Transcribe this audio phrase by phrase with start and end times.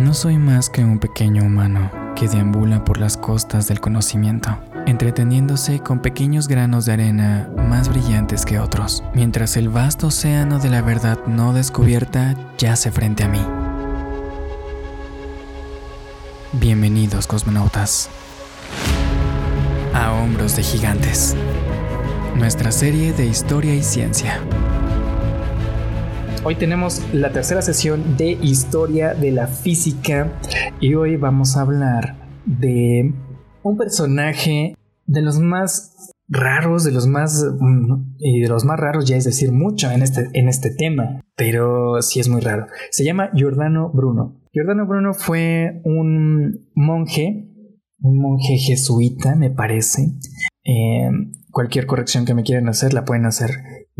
[0.00, 5.80] No soy más que un pequeño humano que deambula por las costas del conocimiento, entreteniéndose
[5.80, 10.80] con pequeños granos de arena más brillantes que otros, mientras el vasto océano de la
[10.80, 13.44] verdad no descubierta yace frente a mí.
[16.52, 18.08] Bienvenidos cosmonautas
[19.92, 21.36] a Hombros de Gigantes,
[22.36, 24.40] nuestra serie de historia y ciencia.
[26.42, 30.40] Hoy tenemos la tercera sesión de historia de la física
[30.80, 33.12] y hoy vamos a hablar de
[33.62, 39.04] un personaje de los más raros, de los más mm, y de los más raros
[39.04, 42.68] ya es decir mucho en este en este tema, pero sí es muy raro.
[42.90, 44.40] Se llama Giordano Bruno.
[44.50, 47.50] Giordano Bruno fue un monje,
[48.00, 50.14] un monje jesuita, me parece.
[50.64, 51.10] Eh,
[51.50, 53.50] cualquier corrección que me quieran hacer la pueden hacer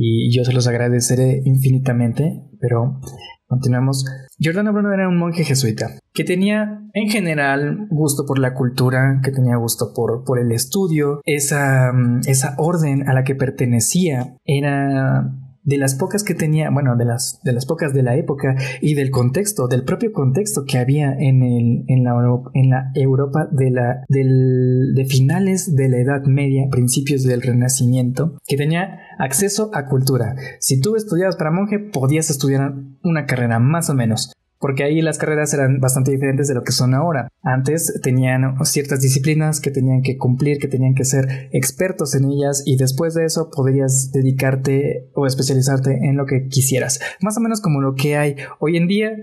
[0.02, 3.00] y yo se los agradeceré infinitamente, pero
[3.46, 4.06] continuamos.
[4.38, 9.30] Giordano Bruno era un monje jesuita que tenía en general gusto por la cultura, que
[9.30, 11.92] tenía gusto por, por el estudio, esa,
[12.26, 17.40] esa orden a la que pertenecía era de las pocas que tenía, bueno, de las,
[17.44, 21.42] de las pocas de la época y del contexto, del propio contexto que había en,
[21.42, 22.14] el, en, la,
[22.54, 28.38] en la Europa de, la, del, de finales de la Edad Media, principios del Renacimiento,
[28.46, 30.36] que tenía acceso a cultura.
[30.60, 35.18] Si tú estudiabas para monje, podías estudiar una carrera más o menos porque ahí las
[35.18, 37.28] carreras eran bastante diferentes de lo que son ahora.
[37.42, 42.62] Antes tenían ciertas disciplinas que tenían que cumplir, que tenían que ser expertos en ellas
[42.66, 47.00] y después de eso podrías dedicarte o especializarte en lo que quisieras.
[47.20, 49.16] Más o menos como lo que hay hoy en día,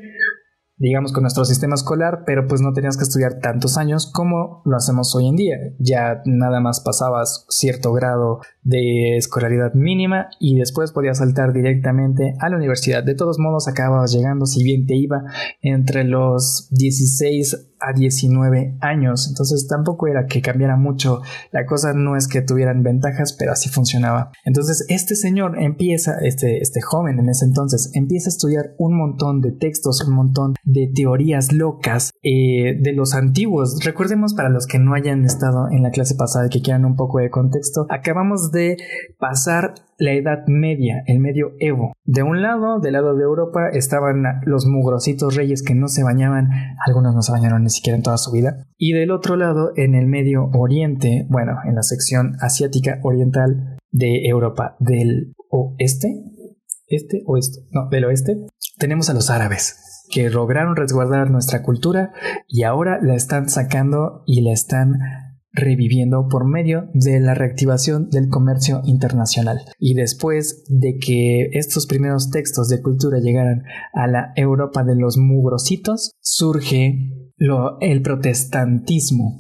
[0.78, 4.78] digamos, con nuestro sistema escolar, pero pues no tenías que estudiar tantos años como lo
[4.78, 5.58] hacemos hoy en día.
[5.80, 12.50] Ya nada más pasabas cierto grado de escolaridad mínima y después podías saltar directamente a
[12.50, 13.04] la universidad.
[13.04, 15.24] De todos modos, acababas llegando, si bien te iba,
[15.62, 19.28] entre los 16 a 19 años.
[19.28, 21.22] Entonces tampoco era que cambiara mucho.
[21.52, 24.32] La cosa no es que tuvieran ventajas, pero así funcionaba.
[24.46, 29.42] Entonces este señor empieza, este, este joven en ese entonces, empieza a estudiar un montón
[29.42, 33.84] de textos, un montón de teorías locas eh, de los antiguos.
[33.84, 36.96] Recordemos para los que no hayan estado en la clase pasada y que quieran un
[36.96, 38.78] poco de contexto, acabamos de
[39.20, 41.94] pasar la Edad Media, el medio Evo.
[42.04, 46.50] De un lado, del lado de Europa, estaban los mugrositos reyes que no se bañaban,
[46.86, 48.68] algunos no se bañaron ni siquiera en toda su vida.
[48.78, 54.28] Y del otro lado, en el medio Oriente, bueno, en la sección asiática oriental de
[54.28, 56.24] Europa del oeste,
[56.88, 58.46] este oeste, no, del oeste,
[58.78, 62.14] tenemos a los árabes que lograron resguardar nuestra cultura
[62.48, 64.94] y ahora la están sacando y la están
[65.52, 69.60] reviviendo por medio de la reactivación del comercio internacional.
[69.80, 73.64] Y después de que estos primeros textos de cultura llegaran
[73.94, 77.12] a la Europa de los mugrositos, surge
[77.82, 79.38] el protestantismo.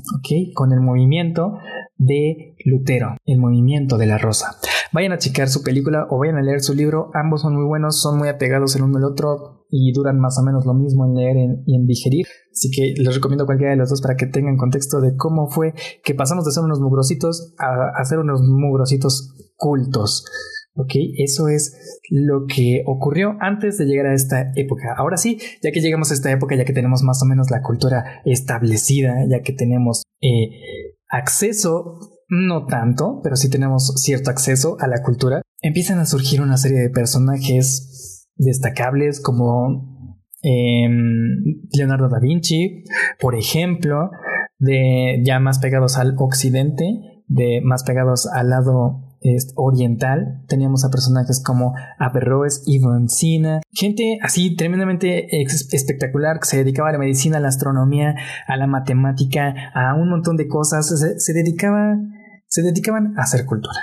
[0.53, 1.57] Con el movimiento
[1.97, 4.57] de Lutero, el movimiento de la rosa.
[4.93, 8.01] Vayan a checar su película o vayan a leer su libro, ambos son muy buenos,
[8.01, 11.15] son muy apegados el uno al otro y duran más o menos lo mismo en
[11.15, 11.35] leer
[11.65, 12.25] y en digerir.
[12.51, 15.73] Así que les recomiendo cualquiera de los dos para que tengan contexto de cómo fue
[16.03, 20.25] que pasamos de ser unos mugrositos a, a ser unos mugrositos cultos.
[20.79, 20.93] ¿Ok?
[21.17, 21.75] Eso es
[22.11, 24.93] lo que ocurrió antes de llegar a esta época.
[24.95, 27.63] Ahora sí, ya que llegamos a esta época, ya que tenemos más o menos la
[27.63, 31.95] cultura establecida, ya que tenemos eh, acceso,
[32.29, 36.79] no tanto, pero sí tenemos cierto acceso a la cultura, empiezan a surgir una serie
[36.79, 37.96] de personajes
[38.37, 42.83] destacables como em, Leonardo da Vinci,
[43.19, 44.11] por ejemplo,
[44.59, 49.07] de ya más pegados al occidente, de más pegados al lado
[49.55, 50.43] oriental.
[50.47, 56.93] Teníamos a personajes como Averroes, Ibn Sina, gente así tremendamente espectacular que se dedicaba a
[56.93, 58.15] la medicina, a la astronomía,
[58.47, 60.87] a la matemática, a un montón de cosas.
[61.17, 61.97] Se, dedicaba,
[62.47, 63.75] se dedicaban a hacer cultura.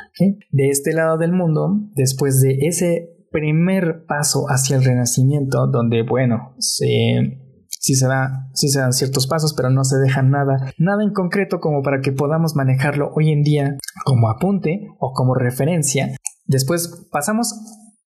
[0.50, 6.54] De este lado del mundo, después de ese primer paso hacia el renacimiento, donde, bueno,
[6.58, 11.02] se sí se, da, sí se dan ciertos pasos, pero no se deja nada, nada
[11.02, 16.12] en concreto como para que podamos manejarlo hoy en día como apunte o como referencia.
[16.46, 17.54] Después pasamos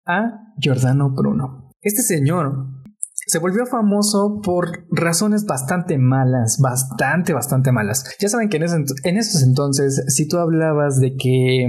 [0.04, 1.70] a Giordano Bruno.
[1.80, 2.66] Este señor
[3.14, 8.16] se volvió famoso por razones bastante malas, bastante, bastante malas.
[8.20, 11.68] Ya saben que en, en esos entonces, si tú hablabas de que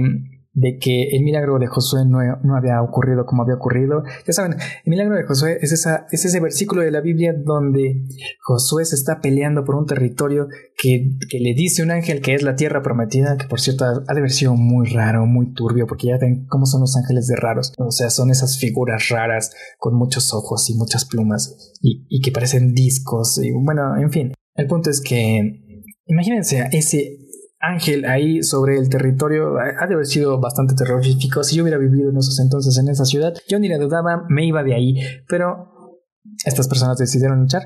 [0.54, 4.04] de que el milagro de Josué no, no, había ocurrido como había ocurrido.
[4.26, 4.52] Ya saben,
[4.84, 8.04] el milagro de Josué es, es ese versículo de la Biblia donde
[8.40, 10.46] Josué se está peleando por un territorio
[10.80, 14.14] que, que, le dice un ángel que es la tierra prometida, que por cierto ha
[14.14, 17.34] de haber sido muy raro, muy turbio, porque ya ven cómo son los ángeles de
[17.34, 17.72] raros.
[17.78, 22.30] O sea, son esas figuras raras con muchos ojos y muchas plumas y, y que
[22.30, 23.38] parecen discos.
[23.42, 25.60] Y bueno, en fin, el punto es que
[26.06, 27.23] imagínense ese
[27.68, 31.42] Ángel ahí sobre el territorio ha de haber sido bastante terrorífico.
[31.42, 34.46] Si yo hubiera vivido en esos entonces en esa ciudad, yo ni le dudaba, me
[34.46, 34.94] iba de ahí.
[35.28, 36.00] Pero
[36.44, 37.62] estas personas decidieron luchar.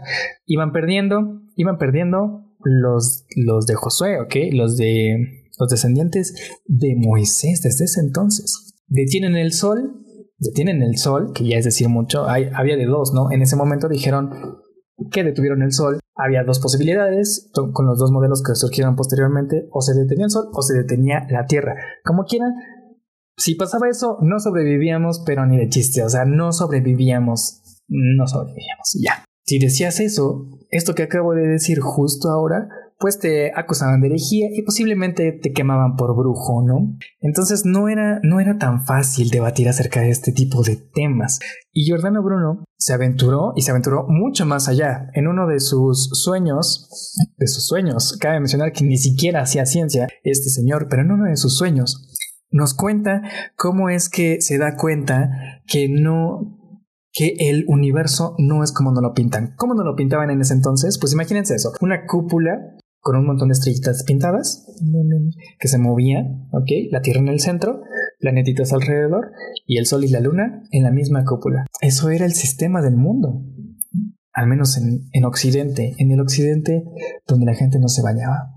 [0.47, 4.35] Iban perdiendo, iban perdiendo los, los de Josué, ¿ok?
[4.53, 6.35] Los de los descendientes
[6.67, 8.77] de Moisés desde ese entonces.
[8.87, 10.05] Detienen el sol,
[10.39, 13.31] detienen el sol, que ya es decir mucho, hay, había de dos, ¿no?
[13.33, 14.31] En ese momento dijeron
[15.11, 19.81] que detuvieron el sol había dos posibilidades con los dos modelos que surgieron posteriormente, o
[19.81, 21.77] se detenía el Sol o se detenía la Tierra.
[22.05, 22.53] Como quieran,
[23.37, 28.99] si pasaba eso, no sobrevivíamos, pero ni de chiste, o sea, no sobrevivíamos, no sobrevivíamos,
[29.01, 29.25] ya.
[29.47, 34.49] Si decías eso, esto que acabo de decir justo ahora, pues te acusaban de herejía
[34.53, 36.97] y posiblemente te quemaban por brujo, ¿no?
[37.21, 41.39] Entonces no era, no era tan fácil debatir acerca de este tipo de temas.
[41.73, 45.11] Y Giordano Bruno se aventuró y se aventuró mucho más allá.
[45.15, 46.89] En uno de sus sueños,
[47.37, 51.25] de sus sueños, cabe mencionar que ni siquiera hacía ciencia este señor, pero en uno
[51.27, 52.05] de sus sueños
[52.51, 53.23] nos cuenta
[53.57, 55.31] cómo es que se da cuenta
[55.67, 56.57] que no
[57.13, 59.55] que el universo no es como nos lo pintan.
[59.57, 60.99] ¿Cómo nos lo pintaban en ese entonces?
[61.01, 64.67] Pues imagínense eso, una cúpula con un montón de estrellitas pintadas
[65.59, 66.69] que se movían, ¿ok?
[66.91, 67.83] La Tierra en el centro,
[68.21, 69.33] planetitas alrededor
[69.67, 71.67] y el Sol y la Luna en la misma cúpula.
[71.81, 73.45] Eso era el sistema del mundo,
[74.33, 76.85] al menos en, en Occidente, en el Occidente
[77.27, 78.55] donde la gente no se bañaba.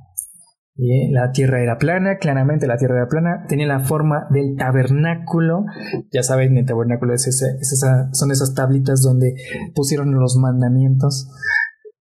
[0.76, 5.66] Bien, la tierra era plana, claramente la tierra era plana, tenía la forma del tabernáculo,
[6.12, 9.36] ya saben, el tabernáculo es, ese, es esa, son esas tablitas donde
[9.76, 11.30] pusieron los mandamientos.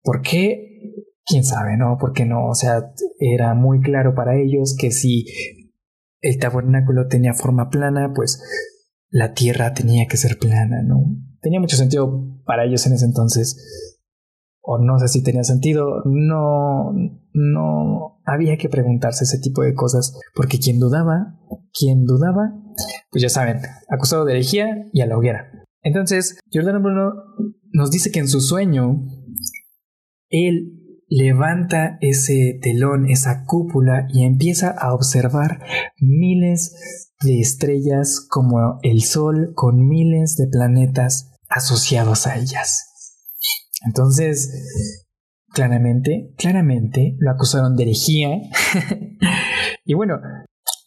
[0.03, 0.68] ¿Por qué?
[1.29, 1.97] Quién sabe, ¿no?
[1.99, 5.25] Porque no, o sea, era muy claro para ellos que si
[6.21, 8.41] el tabernáculo tenía forma plana, pues
[9.09, 11.05] la tierra tenía que ser plana, ¿no?
[11.41, 13.57] Tenía mucho sentido para ellos en ese entonces.
[14.61, 16.91] O no sé si tenía sentido, no,
[17.33, 21.39] no había que preguntarse ese tipo de cosas, porque quien dudaba,
[21.73, 22.53] quien dudaba,
[23.11, 25.49] pues ya saben, acusado de herejía y a la hoguera.
[25.81, 27.13] Entonces, Giordano Bruno
[27.71, 29.05] nos dice que en su sueño,
[30.29, 30.78] él
[31.09, 35.59] levanta ese telón, esa cúpula y empieza a observar
[35.99, 36.75] miles
[37.21, 42.85] de estrellas como el Sol con miles de planetas asociados a ellas.
[43.85, 44.51] Entonces,
[45.53, 48.29] claramente, claramente lo acusaron de herejía.
[49.85, 50.19] y bueno,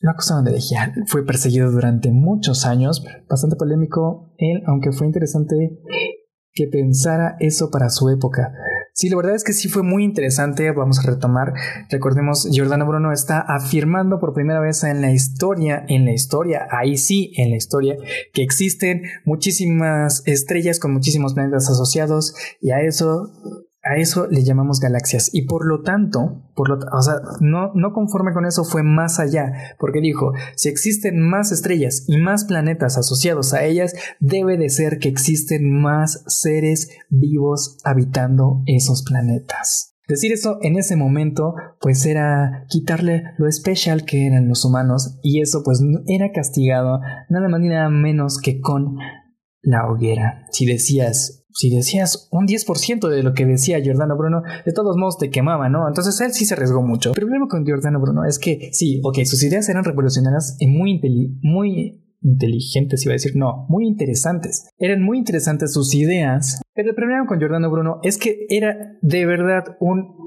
[0.01, 0.93] lo acusaron de herejía.
[1.07, 5.81] Fue perseguido durante muchos años, bastante polémico él, aunque fue interesante
[6.53, 8.53] que pensara eso para su época.
[8.95, 10.71] Sí, la verdad es que sí fue muy interesante.
[10.71, 11.55] Vamos a retomar.
[11.89, 16.99] Recordemos, Giordano Bruno está afirmando por primera vez en la historia, en la historia, ahí
[16.99, 17.97] sí, en la historia,
[18.35, 23.31] que existen muchísimas estrellas con muchísimos planetas asociados y a eso
[23.83, 27.93] a eso le llamamos galaxias y por lo tanto, por lo, o sea, no, no
[27.93, 32.97] conforme con eso fue más allá, porque dijo, si existen más estrellas y más planetas
[32.97, 39.93] asociados a ellas, debe de ser que existen más seres vivos habitando esos planetas.
[40.09, 45.41] Decir eso en ese momento pues era quitarle lo especial que eran los humanos y
[45.41, 47.01] eso pues era castigado
[47.31, 48.97] nada más ni nada menos que con
[49.63, 50.47] la hoguera.
[50.51, 55.19] Si decías si decías un 10% de lo que decía Giordano Bruno, de todos modos
[55.19, 55.87] te quemaba, ¿no?
[55.89, 57.11] Entonces él sí se arriesgó mucho.
[57.11, 61.01] El problema con Giordano Bruno es que sí, ok, sus ideas eran revolucionarias y muy,
[61.43, 64.69] muy inteligentes, iba a decir, no, muy interesantes.
[64.79, 69.27] Eran muy interesantes sus ideas, pero el problema con Giordano Bruno es que era de
[69.27, 70.22] verdad un,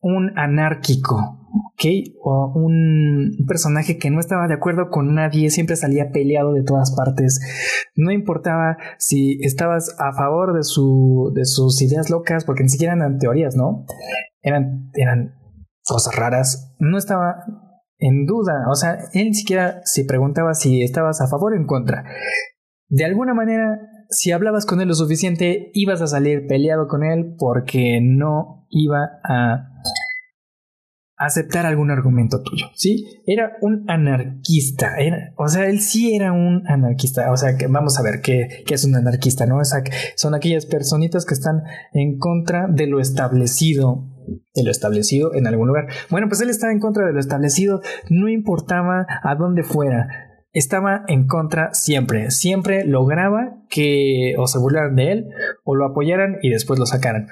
[0.00, 1.38] un anárquico.
[1.48, 1.84] ¿ok?
[2.22, 6.94] O un personaje que no estaba de acuerdo con nadie, siempre salía peleado de todas
[6.94, 7.40] partes.
[7.94, 12.94] No importaba si estabas a favor de, su, de sus ideas locas, porque ni siquiera
[12.94, 13.84] eran teorías, ¿no?
[14.42, 15.34] Eran, eran
[15.84, 16.74] cosas raras.
[16.78, 17.36] No estaba
[17.98, 21.66] en duda, o sea, él ni siquiera se preguntaba si estabas a favor o en
[21.66, 22.04] contra.
[22.88, 27.34] De alguna manera, si hablabas con él lo suficiente, ibas a salir peleado con él
[27.38, 29.68] porque no iba a
[31.18, 33.04] aceptar algún argumento tuyo, ¿sí?
[33.26, 34.96] Era un anarquista,
[35.36, 38.84] o sea, él sí era un anarquista, o sea, que vamos a ver qué, es
[38.84, 39.58] un anarquista, ¿no?
[40.14, 44.06] Son aquellas personitas que están en contra de lo establecido,
[44.54, 45.88] de lo establecido en algún lugar.
[46.08, 51.04] Bueno, pues él estaba en contra de lo establecido, no importaba a dónde fuera, estaba
[51.08, 55.28] en contra siempre, siempre lograba que o se burlaran de él
[55.64, 57.28] o lo apoyaran y después lo sacaran.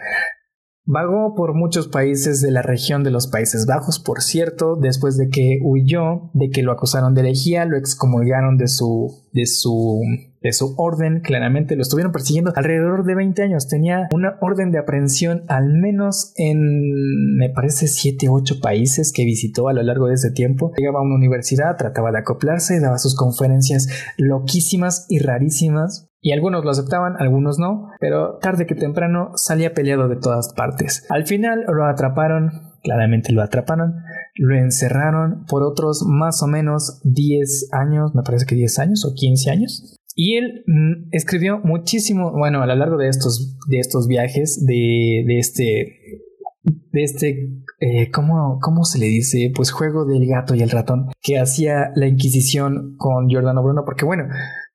[0.89, 5.31] Vagó por muchos países de la región de los Países Bajos, por cierto, después de
[5.31, 10.01] que huyó, de que lo acusaron de herejía, lo excomulgaron de su, de su
[10.47, 13.67] de su orden, claramente lo estuvieron persiguiendo alrededor de 20 años.
[13.67, 19.69] Tenía una orden de aprehensión al menos en, me parece, 7, 8 países que visitó
[19.69, 20.73] a lo largo de ese tiempo.
[20.77, 23.89] Llegaba a una universidad, trataba de acoplarse, daba sus conferencias
[24.19, 26.09] loquísimas y rarísimas.
[26.21, 31.07] Y algunos lo aceptaban, algunos no, pero tarde que temprano salía peleado de todas partes.
[31.09, 32.51] Al final lo atraparon,
[32.83, 33.97] claramente lo atraparon,
[34.37, 39.15] lo encerraron por otros más o menos 10 años, me parece que 10 años o
[39.15, 39.96] 15 años.
[40.19, 45.25] Y él mm, escribió muchísimo, bueno, a lo largo de estos, de estos viajes, de,
[45.27, 46.23] de este,
[46.65, 49.53] de este, eh, ¿cómo, ¿cómo se le dice?
[49.55, 54.07] Pues juego del gato y el ratón que hacía la Inquisición con Giordano Bruno, porque
[54.07, 54.25] bueno,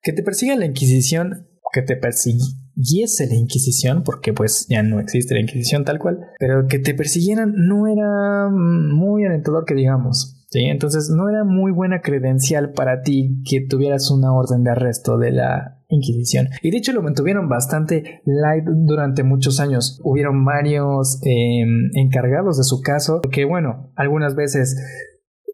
[0.00, 5.34] que te persiga la Inquisición, que te persiguiese la Inquisición, porque pues ya no existe
[5.34, 10.41] la Inquisición tal cual, pero que te persiguieran no era muy alentador que digamos.
[10.54, 15.32] Entonces no era muy buena credencial para ti que tuvieras una orden de arresto de
[15.32, 16.48] la Inquisición.
[16.62, 20.00] Y de hecho lo mantuvieron bastante light durante muchos años.
[20.02, 24.74] Hubieron varios em, encargados de su caso que bueno, algunas veces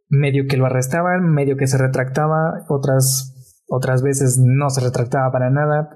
[0.08, 5.50] medio que lo arrestaban, medio que se retractaba, otras, otras veces no se retractaba para
[5.50, 5.90] nada.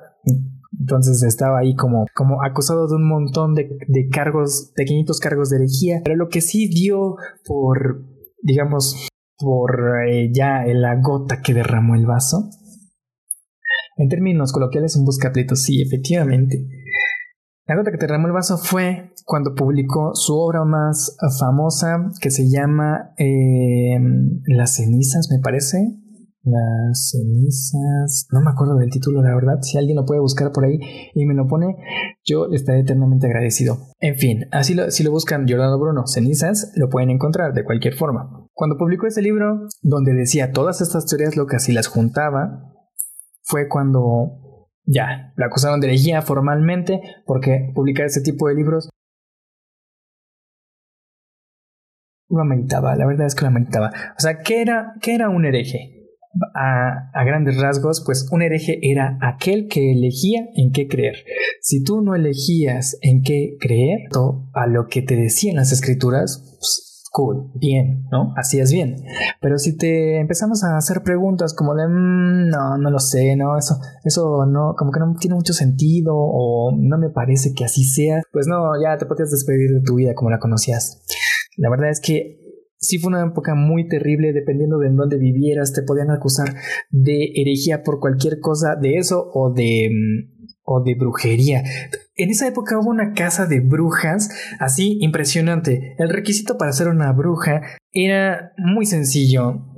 [0.80, 5.59] Entonces estaba ahí como, como acusado de un montón de, de cargos, pequeñitos cargos de
[5.59, 6.00] herejía.
[6.02, 7.14] Pero lo que sí dio
[7.47, 8.12] por
[8.42, 9.08] digamos,
[9.38, 12.50] por eh, ya la gota que derramó el vaso.
[13.96, 16.66] En términos coloquiales, un buscaplitos, sí, efectivamente.
[17.66, 22.50] La gota que derramó el vaso fue cuando publicó su obra más famosa que se
[22.50, 23.99] llama eh,
[24.46, 26.01] Las cenizas, me parece.
[26.44, 28.26] Las cenizas.
[28.32, 29.58] No me acuerdo del título, la verdad.
[29.62, 30.78] Si alguien lo puede buscar por ahí
[31.14, 31.76] y me lo pone,
[32.25, 33.78] yo estaré eternamente agradecido.
[34.00, 37.94] En fin, así lo, si lo buscan Giordano Bruno, cenizas, lo pueden encontrar de cualquier
[37.94, 38.49] forma.
[38.54, 42.72] Cuando publicó ese libro, donde decía todas estas teorías locas y las juntaba,
[43.42, 48.88] fue cuando ya la acusaron de herejía formalmente, porque publicar ese tipo de libros
[52.28, 53.92] lo ameritaba, la verdad es que lo ameritaba.
[54.16, 56.01] O sea, ¿qué era, qué era un hereje?
[56.55, 61.17] A, grandes rasgos, pues un hereje era aquel que elegía en qué creer.
[61.61, 64.09] Si tú no elegías en qué creer,
[64.55, 68.33] a lo que te decían las escrituras, pues, cool, bien, ¿no?
[68.37, 68.97] Hacías bien.
[69.41, 73.59] Pero si te empezamos a hacer preguntas como de, mm, no, no lo sé, no,
[73.59, 77.85] eso, eso no, como que no tiene mucho sentido o no me parece que así
[77.85, 81.03] sea, pues no, ya te podías despedir de tu vida como la conocías.
[81.59, 82.41] La verdad es que
[82.83, 86.55] sí fue una época muy terrible, dependiendo de en dónde vivieras, te podían acusar
[86.91, 91.62] de herejía por cualquier cosa de eso o de, mm, o de brujería.
[92.17, 95.95] En esa época hubo una casa de brujas así impresionante.
[95.99, 97.62] El requisito para ser una bruja
[97.93, 99.69] era muy sencillo.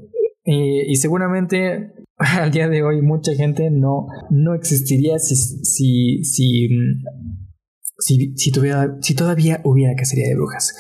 [0.46, 7.04] Y seguramente al día de hoy mucha gente no, no existiría si, si, si, mm,
[7.98, 10.74] si, si, tuviera, si todavía hubiera cacería de brujas.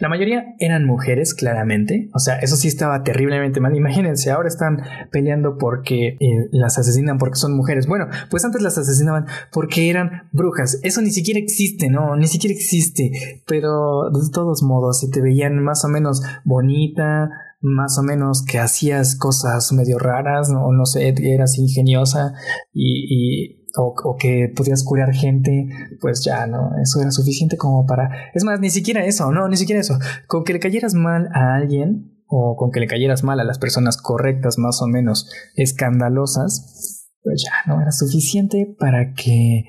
[0.00, 2.08] La mayoría eran mujeres, claramente.
[2.14, 3.74] O sea, eso sí estaba terriblemente mal.
[3.74, 7.88] Imagínense, ahora están peleando porque eh, las asesinan porque son mujeres.
[7.88, 10.78] Bueno, pues antes las asesinaban porque eran brujas.
[10.84, 12.14] Eso ni siquiera existe, ¿no?
[12.14, 13.42] Ni siquiera existe.
[13.46, 18.58] Pero de todos modos, si te veían más o menos bonita, más o menos que
[18.58, 22.34] hacías cosas medio raras, o no sé, eras ingeniosa
[22.72, 25.68] y, o, que podías curar gente,
[26.00, 26.72] pues ya, ¿no?
[26.82, 28.30] Eso era suficiente como para...
[28.34, 29.98] Es más, ni siquiera eso, no, ni siquiera eso.
[30.26, 33.58] Con que le cayeras mal a alguien o con que le cayeras mal a las
[33.58, 37.80] personas correctas, más o menos escandalosas, pues ya, ¿no?
[37.80, 39.64] Era suficiente para que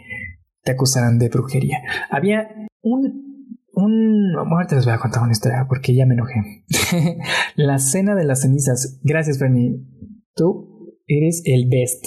[0.63, 1.77] te acusaran de brujería.
[2.09, 2.49] Había
[2.81, 3.29] un...
[3.73, 4.33] Un...
[4.33, 6.65] Bueno, les voy a contar una historia porque ya me enojé.
[7.55, 8.99] la cena de las cenizas.
[9.03, 9.85] Gracias, Fanny.
[10.35, 12.05] Tú eres el best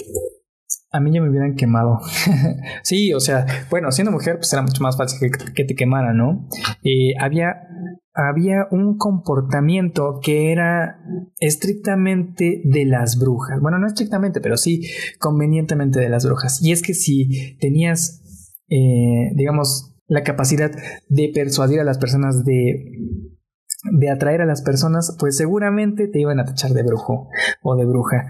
[0.93, 1.99] a mí ya me hubieran quemado.
[2.83, 6.47] sí, o sea, bueno, siendo mujer, pues era mucho más fácil que, te quemara, ¿no?
[6.83, 7.67] Eh, había,
[8.13, 10.99] había un comportamiento que era
[11.39, 13.59] estrictamente de las brujas.
[13.59, 14.87] Bueno, no estrictamente, pero sí
[15.19, 16.61] convenientemente de las brujas.
[16.61, 18.21] Y es que si tenías,
[18.69, 20.71] eh, digamos, la capacidad
[21.09, 23.23] de persuadir a las personas de
[23.91, 27.29] de atraer a las personas, pues seguramente te iban a tachar de brujo
[27.61, 28.25] o de bruja.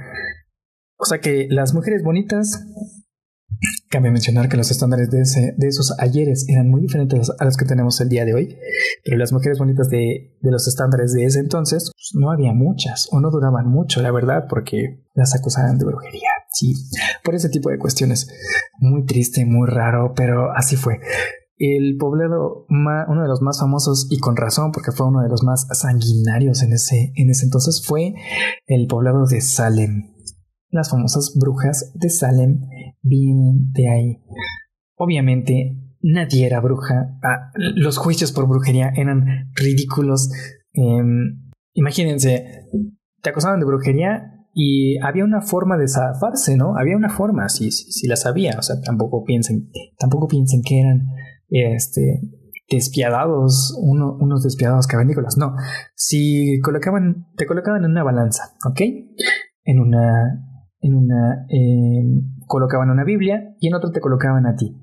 [1.03, 2.65] O sea que las mujeres bonitas
[3.89, 7.65] Cabe mencionar que los estándares de, de esos ayeres eran muy diferentes a los que
[7.65, 8.57] tenemos el día de hoy,
[9.05, 13.07] pero las mujeres bonitas de, de los estándares de ese entonces pues, no había muchas
[13.11, 16.29] o no duraban mucho, la verdad, porque las acusaban de brujería.
[16.51, 16.73] Sí,
[17.23, 18.27] por ese tipo de cuestiones.
[18.79, 20.99] Muy triste, muy raro, pero así fue.
[21.57, 25.43] El poblado, uno de los más famosos y con razón, porque fue uno de los
[25.43, 28.15] más sanguinarios en ese, en ese entonces, fue
[28.65, 30.12] el poblado de Salem.
[30.73, 32.61] Las famosas brujas de Salem
[33.03, 34.23] vienen de ahí.
[34.95, 37.15] Obviamente, nadie era bruja.
[37.21, 40.31] Ah, los juicios por brujería eran ridículos.
[40.73, 42.67] Em, imagínense,
[43.21, 46.75] te acusaban de brujería y había una forma de zafarse, ¿no?
[46.75, 48.55] Había una forma, si, si, la sabía.
[48.57, 51.05] O sea, tampoco piensen, tampoco piensen que eran
[51.49, 52.19] este,
[52.67, 55.37] despiadados, unos despiadados cavernícolas.
[55.37, 55.53] No,
[55.93, 58.81] si colocaban, te colocaban en una balanza, ¿ok?
[59.65, 60.52] En una,
[60.83, 64.75] en una em, colocaban una Biblia y en otra te colocaban a ti.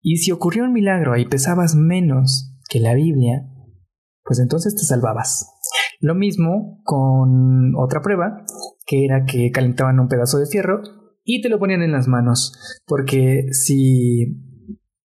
[0.00, 3.48] Y si ocurrió un milagro y pesabas menos que la Biblia,
[4.22, 5.50] pues entonces te salvabas.
[6.00, 8.44] Lo mismo con otra prueba,
[8.86, 10.82] que era que calentaban un pedazo de fierro
[11.24, 14.44] y te lo ponían en las manos, porque si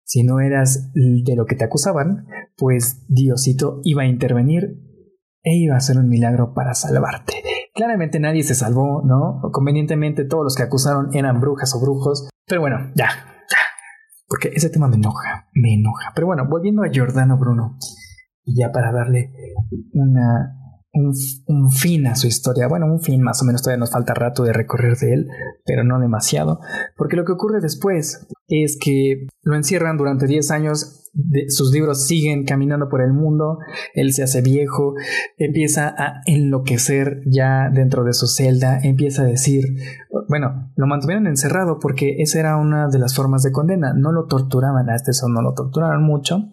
[0.04, 4.80] si no eras de lo que te acusaban, pues Diosito iba a intervenir
[5.42, 7.34] e iba a hacer un milagro para salvarte.
[7.76, 9.40] Claramente nadie se salvó, ¿no?
[9.52, 12.26] Convenientemente todos los que acusaron eran brujas o brujos.
[12.46, 13.58] Pero bueno, ya, ya.
[14.26, 16.12] Porque ese tema me enoja, me enoja.
[16.14, 17.76] Pero bueno, volviendo a Giordano Bruno.
[18.44, 19.30] Y ya para darle
[19.92, 20.56] una,
[20.94, 22.66] un, fin a su historia.
[22.66, 25.28] Bueno, un fin más o menos, todavía nos falta rato de recorrer de él,
[25.66, 26.60] pero no demasiado.
[26.96, 31.06] Porque lo que ocurre después es que lo encierran durante 10 años
[31.48, 33.58] sus libros siguen caminando por el mundo,
[33.94, 34.94] él se hace viejo,
[35.38, 39.64] empieza a enloquecer ya dentro de su celda, empieza a decir,
[40.28, 44.26] bueno, lo mantuvieron encerrado porque esa era una de las formas de condena, no lo
[44.26, 46.52] torturaban, hasta eso no lo torturaron mucho,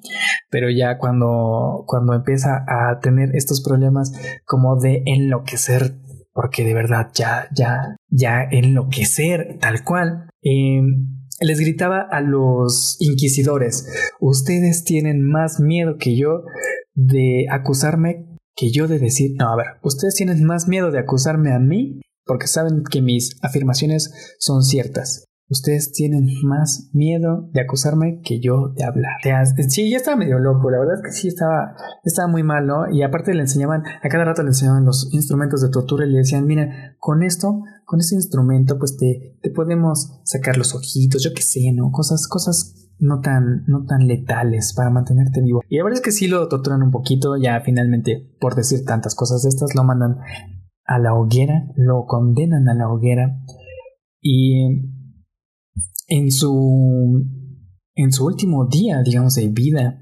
[0.49, 4.13] pero ya cuando, cuando empieza a tener estos problemas
[4.45, 5.95] como de enloquecer
[6.35, 10.29] porque de verdad ya, ya, ya enloquecer tal cual.
[10.41, 10.81] Eh,
[11.43, 13.87] les gritaba a los inquisidores,
[14.19, 16.43] ustedes tienen más miedo que yo
[16.95, 21.51] de acusarme que yo de decir, no, a ver, ustedes tienen más miedo de acusarme
[21.53, 25.25] a mí porque saben que mis afirmaciones son ciertas.
[25.53, 29.13] Ustedes tienen más miedo de acusarme que yo de hablar.
[29.69, 32.89] Sí, ya estaba medio loco, la verdad es que sí estaba, estaba muy mal, ¿no?
[32.89, 36.17] Y aparte le enseñaban, a cada rato le enseñaban los instrumentos de tortura y le
[36.17, 41.35] decían, mira, con esto, con este instrumento, pues te, te podemos sacar los ojitos, yo
[41.35, 41.91] qué sé, ¿no?
[41.91, 45.61] Cosas, cosas no tan, no tan letales para mantenerte vivo.
[45.69, 49.13] Y la verdad es que sí lo torturan un poquito, ya finalmente, por decir tantas
[49.13, 50.17] cosas de estas, lo mandan
[50.85, 53.39] a la hoguera, lo condenan a la hoguera
[54.21, 54.92] y
[56.07, 57.23] en su,
[57.95, 59.99] en su último día, digamos, de vida,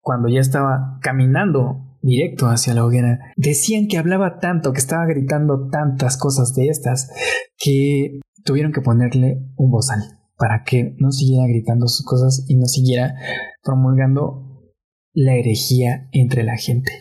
[0.00, 5.68] cuando ya estaba caminando directo hacia la hoguera, decían que hablaba tanto, que estaba gritando
[5.70, 7.10] tantas cosas de estas,
[7.58, 10.00] que tuvieron que ponerle un bozal
[10.38, 13.14] para que no siguiera gritando sus cosas y no siguiera
[13.62, 14.46] promulgando
[15.12, 16.92] la herejía entre la gente.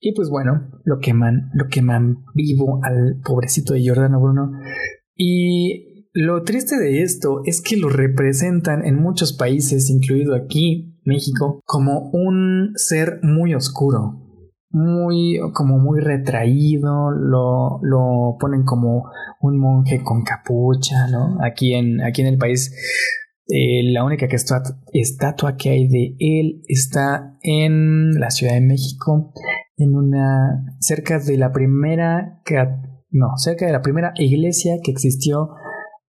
[0.00, 4.50] Y pues bueno, lo queman, lo queman vivo al pobrecito de Giordano Bruno.
[5.14, 11.60] Y lo triste de esto es que lo representan en muchos países, incluido aquí, México,
[11.64, 14.20] como un ser muy oscuro,
[14.70, 19.04] muy como muy retraído, lo, lo ponen como
[19.40, 21.38] un monje con capucha, ¿no?
[21.44, 22.72] Aquí en, aquí en el país
[23.48, 24.26] eh, la única
[24.92, 29.32] estatua que hay de él está en la Ciudad de México,
[29.76, 32.40] en una cerca de la primera
[33.10, 35.50] no, cerca de la primera iglesia que existió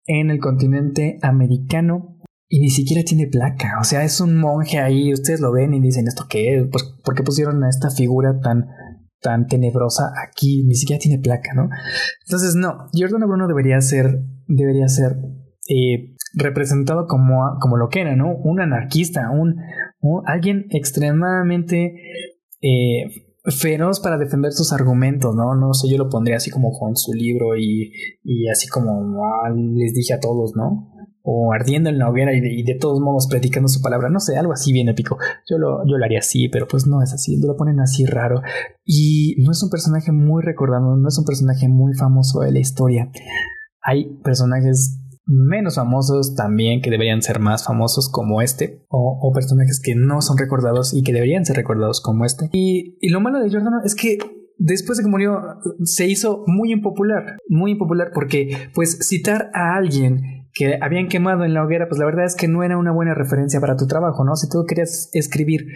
[0.07, 3.79] en el continente americano y ni siquiera tiene placa.
[3.81, 5.12] O sea, es un monje ahí.
[5.12, 6.69] Ustedes lo ven y dicen, ¿esto qué?
[6.71, 8.67] Pues, ¿Por qué pusieron a esta figura tan,
[9.21, 10.62] tan tenebrosa aquí?
[10.65, 11.71] Ni siquiera tiene placa, ¿no?
[12.27, 12.88] Entonces, no.
[12.93, 15.17] Giordano Bruno debería ser, debería ser
[15.69, 18.35] eh, representado como, como lo que era, ¿no?
[18.37, 19.57] Un anarquista, un,
[20.27, 21.95] alguien extremadamente
[22.61, 25.55] eh, feroz para defender sus argumentos, ¿no?
[25.55, 29.50] No sé, yo lo pondría así como con su libro y, y así como ah,
[29.50, 30.92] les dije a todos, ¿no?
[31.24, 34.20] O ardiendo en la hoguera y de, y de, todos modos predicando su palabra, no
[34.20, 35.18] sé, algo así bien épico.
[35.48, 38.42] Yo lo, yo lo haría así, pero pues no es así, lo ponen así raro.
[38.85, 42.59] Y no es un personaje muy recordado, no es un personaje muy famoso de la
[42.59, 43.11] historia.
[43.83, 49.94] Hay personajes menos famosos también que deberían ser más famosos como este o, personajes que
[49.94, 52.50] no son recordados y que deberían ser recordados como este.
[52.52, 54.18] Y, y lo malo de Giordano es que
[54.58, 55.40] después de que murió
[55.85, 61.55] se hizo muy impopular muy impopular porque pues citar a alguien que habían quemado en
[61.55, 64.25] la hoguera, pues la verdad es que no era una buena referencia para tu trabajo,
[64.25, 64.37] ¿no?
[64.37, 65.67] Si tú querías escribir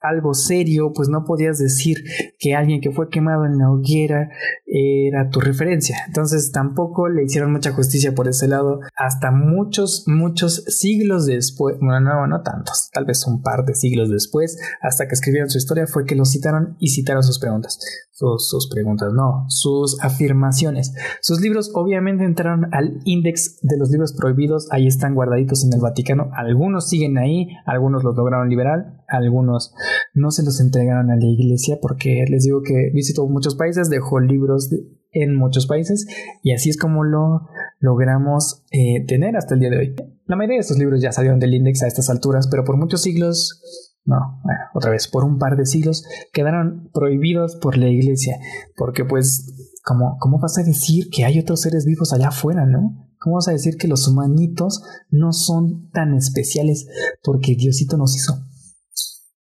[0.00, 1.98] algo serio, pues no podías decir
[2.38, 4.30] que alguien que fue quemado en la hoguera
[4.66, 5.96] era tu referencia.
[6.06, 12.00] Entonces tampoco le hicieron mucha justicia por ese lado hasta muchos, muchos siglos después, bueno,
[12.00, 15.86] no, no tantos, tal vez un par de siglos después, hasta que escribieron su historia,
[15.86, 17.78] fue que lo citaron y citaron sus preguntas.
[18.10, 20.92] Sus, sus preguntas, no, sus afirmaciones.
[21.20, 25.80] Sus libros obviamente entraron al índice de los libros prohibidos, ahí están guardaditos en el
[25.80, 29.74] Vaticano, algunos siguen ahí, algunos los lograron liberar, algunos
[30.14, 34.20] no se los entregaron a la iglesia porque les digo que visitó muchos países, dejó
[34.20, 34.70] libros
[35.12, 36.06] en muchos países
[36.42, 37.48] y así es como lo
[37.80, 39.94] logramos eh, tener hasta el día de hoy.
[40.24, 43.02] La mayoría de estos libros ya salieron del índice a estas alturas, pero por muchos
[43.02, 44.40] siglos no,
[44.74, 48.38] otra vez, por un par de siglos quedaron prohibidos por la iglesia,
[48.76, 53.03] porque pues, ¿cómo, ¿cómo vas a decir que hay otros seres vivos allá afuera, no?
[53.24, 56.86] ¿Cómo vas a decir que los humanitos no son tan especiales
[57.22, 58.34] porque Diosito nos hizo?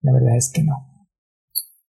[0.00, 1.06] La verdad es que no.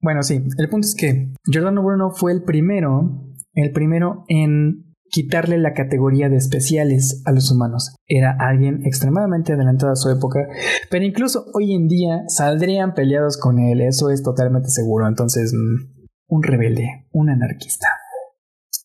[0.00, 5.56] Bueno, sí, el punto es que Giordano Bruno fue el primero, el primero en quitarle
[5.56, 7.94] la categoría de especiales a los humanos.
[8.08, 10.48] Era alguien extremadamente adelantado a su época,
[10.90, 15.06] pero incluso hoy en día saldrían peleados con él, eso es totalmente seguro.
[15.06, 17.86] Entonces, mm, un rebelde, un anarquista.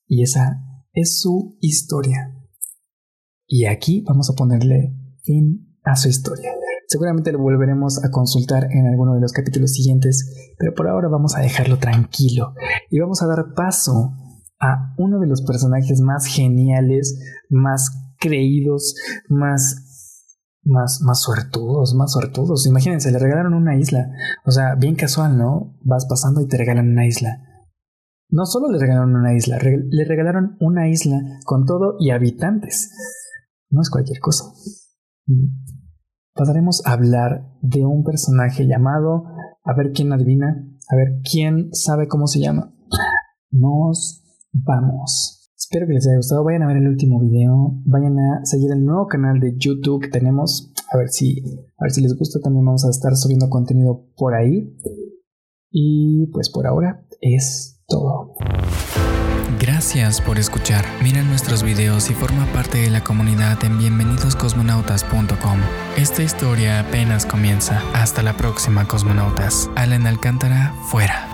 [0.06, 0.62] Y esa
[0.94, 2.43] es su historia.
[3.56, 6.50] Y aquí vamos a ponerle fin a su historia.
[6.88, 11.36] Seguramente lo volveremos a consultar en alguno de los capítulos siguientes, pero por ahora vamos
[11.36, 12.56] a dejarlo tranquilo
[12.90, 14.12] y vamos a dar paso
[14.60, 18.96] a uno de los personajes más geniales, más creídos,
[19.30, 22.66] más, más, más suertudos, más suertudos.
[22.66, 24.10] Imagínense, le regalaron una isla.
[24.48, 25.78] O sea, bien casual, ¿no?
[25.84, 27.38] Vas pasando y te regalan una isla.
[28.30, 32.90] No solo le regalaron una isla, le regalaron una isla con todo y habitantes.
[33.74, 34.46] No es cualquier cosa.
[36.36, 39.24] Pasaremos a hablar de un personaje llamado,
[39.64, 42.72] a ver quién adivina, a ver quién sabe cómo se llama.
[43.50, 45.50] Nos vamos.
[45.58, 46.44] Espero que les haya gustado.
[46.44, 47.82] Vayan a ver el último video.
[47.86, 50.72] Vayan a seguir el nuevo canal de YouTube que tenemos.
[50.94, 52.40] A ver si, a ver si les gusta.
[52.42, 54.78] También vamos a estar subiendo contenido por ahí.
[55.72, 58.36] Y pues por ahora es todo.
[59.60, 60.86] Gracias por escuchar.
[61.02, 65.60] Mira nuestros videos y forma parte de la comunidad en bienvenidoscosmonautas.com.
[65.98, 67.82] Esta historia apenas comienza.
[67.94, 69.70] Hasta la próxima, cosmonautas.
[69.76, 71.33] Alan Alcántara, fuera.